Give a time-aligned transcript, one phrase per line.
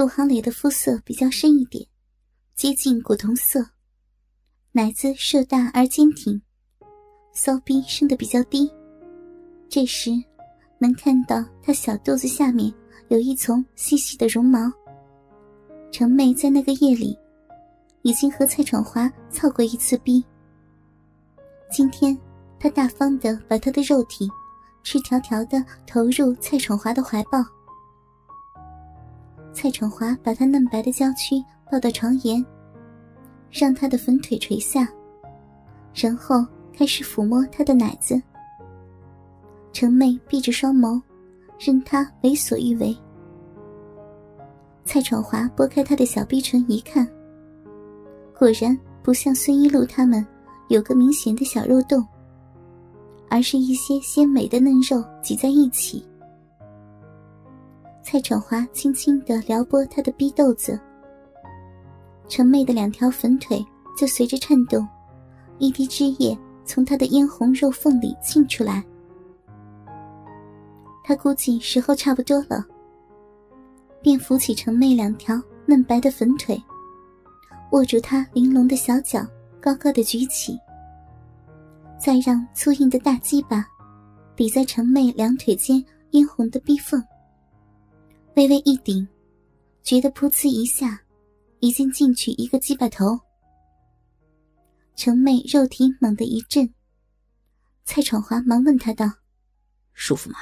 [0.00, 1.86] 陆航磊的肤色比较深一点，
[2.54, 3.62] 接近古铜色，
[4.72, 6.40] 奶子硕大而坚挺，
[7.34, 8.72] 骚逼升得比较低。
[9.68, 10.10] 这时，
[10.78, 12.72] 能看到他小肚子下面
[13.08, 14.72] 有一丛细细的绒毛。
[15.92, 17.14] 程妹在那个夜里，
[18.00, 20.24] 已经和蔡闯华操过一次逼。
[21.70, 22.18] 今天，
[22.58, 24.26] 她大方的把他的肉体，
[24.82, 27.44] 赤条条的投入蔡闯华的怀抱。
[29.52, 32.44] 蔡闯华把他嫩白的娇躯抱到床沿，
[33.50, 34.88] 让他的粉腿垂下，
[35.94, 38.20] 然后开始抚摸他的奶子。
[39.72, 41.00] 程妹闭着双眸，
[41.58, 42.96] 任他为所欲为。
[44.84, 47.06] 蔡闯华拨开他的小逼唇一看，
[48.36, 50.26] 果然不像孙一路他们
[50.68, 52.04] 有个明显的小肉洞，
[53.28, 56.04] 而是一些鲜美的嫩肉挤在一起。
[58.10, 60.76] 蔡闯华轻轻的撩拨他的逼豆子，
[62.26, 63.64] 程妹的两条粉腿
[63.96, 64.84] 就随着颤动，
[65.60, 68.84] 一滴汁液从他的嫣红肉缝里沁出来。
[71.04, 72.66] 他估计时候差不多了，
[74.02, 76.60] 便扶起程妹两条嫩白的粉腿，
[77.70, 79.24] 握住她玲珑的小脚，
[79.60, 80.58] 高高的举起，
[81.96, 83.64] 再让粗硬的大鸡巴
[84.34, 87.00] 抵在程妹两腿间嫣红的逼缝，
[88.36, 89.06] 微微一顶，
[89.82, 91.02] 觉得噗呲一下，
[91.58, 93.18] 已经进去一个鸡巴头。
[94.94, 96.72] 程妹肉体猛地一震，
[97.84, 99.06] 蔡闯华忙问他道
[99.92, 100.38] ：“舒服吗？”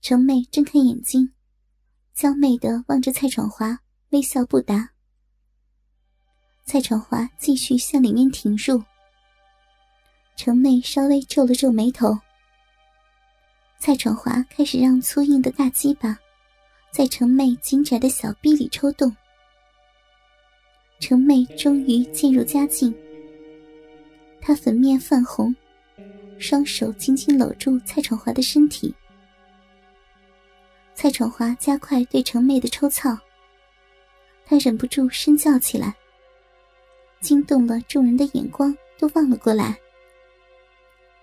[0.00, 1.32] 程妹睁开眼睛，
[2.14, 4.90] 娇媚的望着蔡闯华，微笑不答。
[6.64, 8.82] 蔡闯华继续向里面挺入。
[10.36, 12.16] 程妹稍微皱了皱眉头。
[13.84, 16.18] 蔡闯华开始让粗硬的大鸡巴
[16.90, 19.14] 在程妹紧窄的小臂里抽动。
[21.00, 22.94] 程妹终于渐入佳境，
[24.40, 25.54] 她粉面泛红，
[26.38, 28.94] 双手紧紧搂住蔡闯华的身体。
[30.94, 33.14] 蔡闯华加快对程妹的抽操，
[34.46, 35.94] 他忍不住深叫起来，
[37.20, 39.78] 惊动了众人的眼光都望了过来。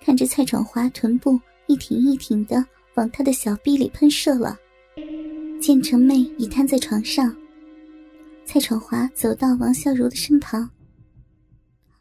[0.00, 2.64] 看着蔡闯华臀部一挺一挺的
[2.94, 4.58] 往他的小臂里喷射了，
[5.60, 7.32] 见程妹已瘫在床上，
[8.46, 10.68] 蔡闯华走到王笑如的身旁。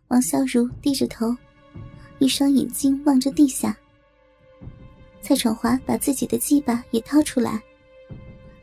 [0.07, 1.35] 王笑如低着头，
[2.19, 3.77] 一双眼睛望着地下。
[5.21, 7.61] 蔡闯华把自己的鸡巴也掏出来，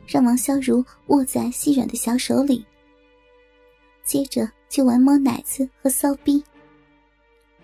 [0.07, 2.65] 让王潇如握在细软的小手里。
[4.03, 6.43] 接着就玩摸奶子和骚逼。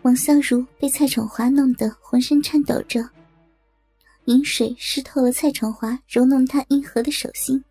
[0.03, 3.07] 王笑如被蔡闯华弄得浑身颤抖着，
[4.31, 7.63] 饮水湿透了蔡闯华揉弄他阴核的手心。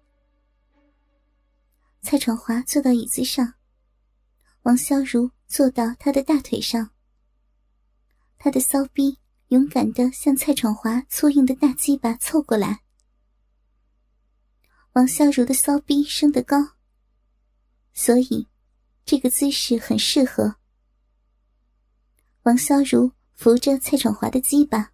[2.02, 3.54] 蔡闯华坐到椅子上，
[4.62, 6.90] 王潇如坐到他的大腿上。
[8.38, 9.18] 他的骚逼。
[9.50, 12.82] 勇敢的向蔡闯华粗硬的大鸡巴凑过来，
[14.92, 16.56] 王潇如的骚逼升得高，
[17.92, 18.46] 所以
[19.04, 20.54] 这个姿势很适合。
[22.44, 24.92] 王潇如扶着蔡闯华的鸡巴，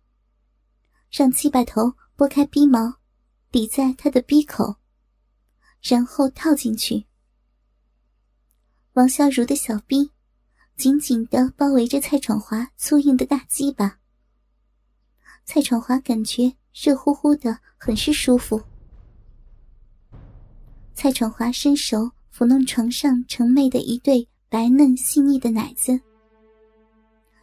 [1.17, 2.99] 让鸡巴头拨开逼毛，
[3.51, 4.77] 抵在他的逼口，
[5.81, 7.07] 然后套进去。
[8.93, 10.11] 王孝如的小逼
[10.77, 13.99] 紧紧的包围着蔡闯华粗硬的大鸡巴。
[15.47, 18.63] 蔡闯华感觉热乎乎的，很是舒服。
[20.93, 25.99] 蔡闯华伸手抚弄床上程妹的一对白嫩细腻的奶子，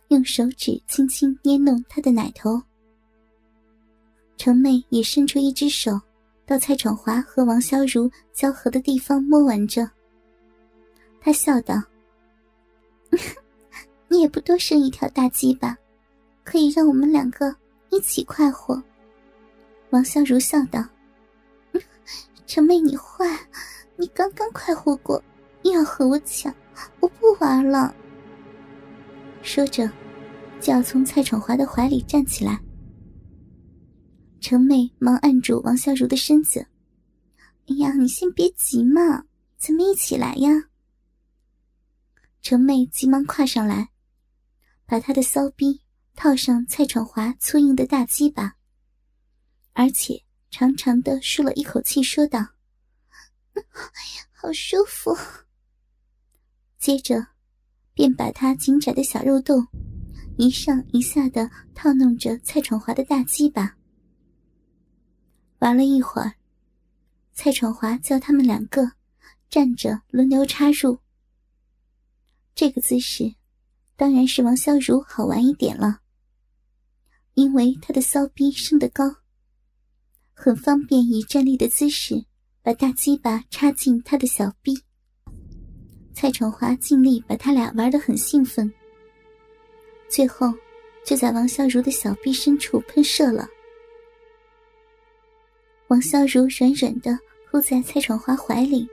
[0.09, 2.61] 用手指轻轻捏弄她的奶头。
[4.37, 5.99] 程妹也伸出一只手，
[6.45, 9.89] 到蔡闯华和王潇如交合的地方摸玩着。
[11.21, 11.81] 她笑道
[14.09, 15.77] ：“你也不多生一条大鸡吧，
[16.43, 17.55] 可以让我们两个。”
[17.93, 18.81] 一起快活，
[19.91, 20.83] 王潇如笑道
[22.47, 23.23] ：“程妹，你坏，
[23.97, 25.23] 你刚刚快活过，
[25.61, 26.51] 又要和我抢，
[27.01, 27.93] 我不玩了。”
[29.43, 29.87] 说着，
[30.59, 32.59] 就要从蔡闯华的怀里站起来。
[34.43, 36.67] 陈妹忙按住王香如的身子
[37.67, 39.23] ：“哎呀，你先别急嘛，
[39.57, 40.49] 咱们一起来呀。”
[42.43, 43.91] 陈妹急忙跨上来，
[44.85, 45.81] 把她的骚逼。
[46.13, 48.55] 套上蔡闯华粗硬的大鸡巴，
[49.71, 52.45] 而且长长的舒了一口气，说道
[54.33, 55.17] ：“好舒服。”
[56.77, 57.25] 接着，
[57.93, 59.65] 便把他紧窄的小肉洞
[60.37, 63.75] 一上一下的套弄着蔡闯华的大鸡巴。
[65.63, 66.33] 玩了一会儿，
[67.31, 68.91] 蔡闯华叫他们两个
[69.49, 70.99] 站着轮流插入。
[72.53, 73.35] 这个姿势，
[73.95, 76.01] 当然是王小如好玩一点了，
[77.35, 79.05] 因为他的骚逼升得高，
[80.33, 82.25] 很方便以站立的姿势
[82.61, 84.77] 把大鸡巴插进他的小臂。
[86.13, 88.69] 蔡闯华尽力把他俩玩得很兴奋，
[90.09, 90.53] 最后
[91.05, 93.47] 就在王小如的小臂深处喷射了。
[95.93, 97.15] 王小如软软的
[97.51, 98.87] 扑在蔡闯华怀里，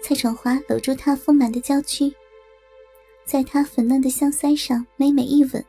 [0.00, 2.14] 蔡闯华搂住她丰满的娇躯，
[3.24, 5.64] 在她粉嫩的香腮上美美一吻，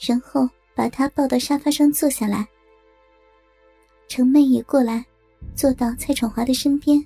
[0.00, 2.44] 然后把她抱到沙发上坐下来。
[4.08, 5.06] 程妹也过来，
[5.54, 7.00] 坐到蔡闯华的身边。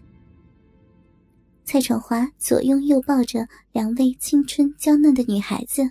[1.63, 5.83] 蔡闯华左拥右抱着两位青春娇嫩的女孩子，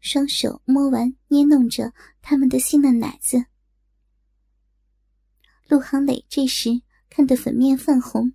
[0.00, 1.90] 双手摸完捏弄着
[2.20, 3.42] 他们的细嫩奶子。
[5.68, 6.80] 陆航磊这时
[7.10, 8.32] 看得粉面泛红，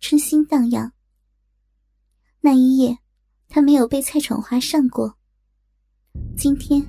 [0.00, 0.92] 春心荡漾。
[2.42, 2.98] 那一夜，
[3.48, 5.16] 他没有被蔡闯华上过，
[6.36, 6.86] 今天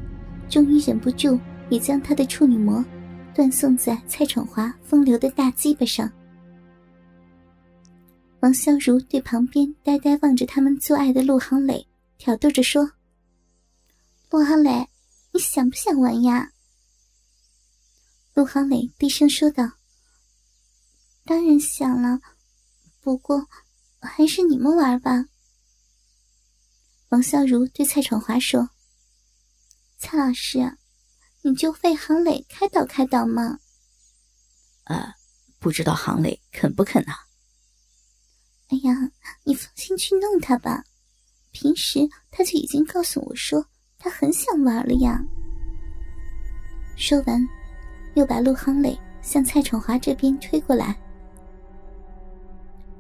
[0.50, 1.40] 终于忍不住，
[1.70, 2.84] 也将他的处女膜
[3.34, 6.12] 断送在蔡闯华风流的大鸡巴上。
[8.42, 11.88] 王小如对旁边呆呆望着他们做爱的陆航磊
[12.18, 12.92] 挑逗着说
[14.30, 14.90] ：“陆航磊，
[15.32, 16.52] 你想不想玩呀？”
[18.36, 19.64] 陆航磊低声说道
[21.26, 22.20] ：“当然想了，
[23.02, 23.48] 不过
[24.00, 25.26] 还是你们玩吧。”
[27.10, 28.70] 王笑如对蔡闯华说
[29.98, 30.78] ：“蔡老师，
[31.42, 33.60] 你就为杭磊开导开导嘛。
[34.86, 35.14] ”“呃，
[35.60, 37.16] 不知道航磊肯不肯啊？”
[38.70, 39.12] 哎呀，
[39.44, 40.84] 你放心去弄他吧。
[41.52, 42.00] 平时
[42.32, 43.66] 他就已经告诉我说
[43.98, 45.24] 他很想玩了呀。
[46.98, 47.48] 说完，
[48.16, 51.00] 又把陆航磊向蔡闯华这边推过来。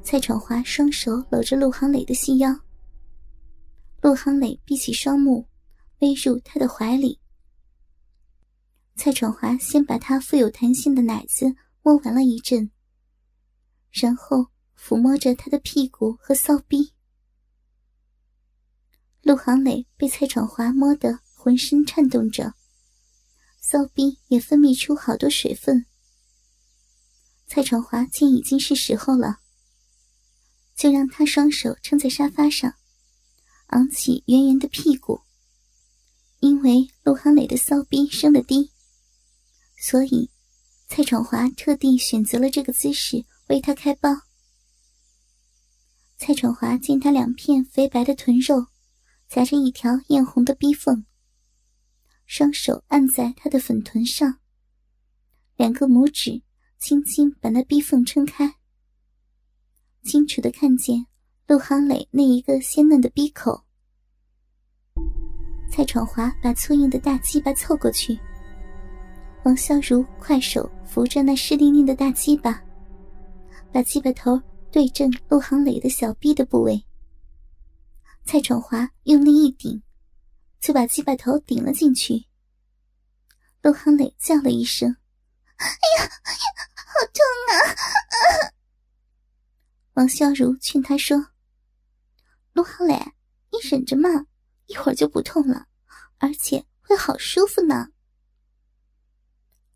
[0.07, 2.55] 蔡闯华双手搂着陆航磊的细腰，
[4.03, 5.47] 陆航磊闭起双目，
[5.97, 7.19] 偎入他的怀里。
[8.95, 12.69] 蔡闯华先把他富有弹性的奶子摸完了一阵，
[13.91, 14.47] 然后。
[14.77, 16.93] 抚摸着他的屁股和骚逼，
[19.23, 22.53] 陆航磊被蔡闯华摸得浑身颤动着，
[23.57, 25.87] 骚逼也分泌出好多水分。
[27.47, 29.39] 蔡闯华见已经是时候了，
[30.75, 32.73] 就让他双手撑在沙发上，
[33.67, 35.21] 昂起圆圆的屁股。
[36.41, 38.71] 因为陆航磊的骚逼升得低，
[39.79, 40.29] 所以
[40.87, 44.09] 蔡闯华特地选择了这个姿势为他开包。
[46.17, 48.67] 蔡闯华见他两片肥白的臀肉，
[49.27, 51.05] 夹着一条艳红的逼缝，
[52.25, 54.39] 双手按在他的粉臀上，
[55.55, 56.43] 两个拇指
[56.77, 58.55] 轻轻把那逼缝撑开，
[60.05, 61.05] 清楚的看见
[61.47, 63.61] 陆航磊那一个鲜嫩的逼口。
[65.69, 68.17] 蔡闯华把粗硬的大鸡巴凑过去，
[69.43, 72.63] 王小如快手扶着那湿淋淋的大鸡巴，
[73.73, 74.41] 把鸡巴头。
[74.71, 76.85] 对正陆航磊的小臂的部位，
[78.25, 79.81] 蔡闯华用力一顶，
[80.59, 82.25] 就把鸡巴头顶了进去。
[83.61, 84.93] 陆航磊叫了一声
[85.55, 86.09] ：“哎呀，
[86.75, 88.51] 好痛啊！”
[89.95, 91.27] 王小如劝他说
[92.51, 92.95] ：“陆航磊，
[93.49, 94.09] 你忍着嘛，
[94.67, 95.67] 一会儿就不痛了，
[96.17, 97.87] 而且会好舒服呢。”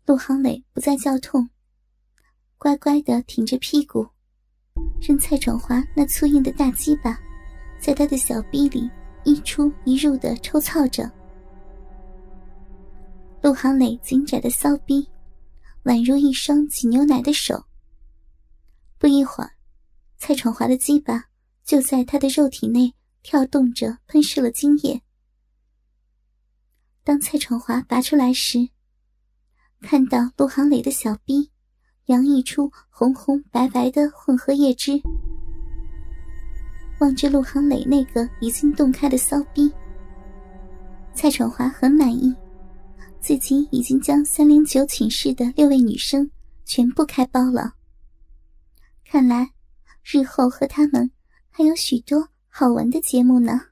[0.04, 1.48] 陆航磊不再叫痛，
[2.58, 4.06] 乖乖的挺着屁股。
[5.00, 7.18] 任蔡闯华那粗硬的大鸡巴，
[7.80, 8.90] 在他的小臂里
[9.24, 11.10] 一出一入的抽操着。
[13.42, 15.08] 陆航磊紧窄的骚逼，
[15.84, 17.64] 宛如一双挤牛奶的手。
[18.98, 19.50] 不一会儿，
[20.22, 21.24] 蔡闯华的鸡巴
[21.64, 25.00] 就在他的肉体内跳动着，喷射了精液。
[27.02, 28.68] 当蔡闯华拔出来时，
[29.80, 31.50] 看到陆航磊的小逼。
[32.06, 35.00] 洋溢出红红白白的混合液汁，
[36.98, 39.72] 望着陆航磊那个已经洞开的骚逼，
[41.14, 42.34] 蔡闯华很满意，
[43.20, 46.28] 自己已经将三零九寝室的六位女生
[46.64, 47.74] 全部开包了。
[49.04, 49.48] 看来，
[50.12, 51.08] 日后和他们
[51.50, 53.69] 还有许多好玩的节目呢。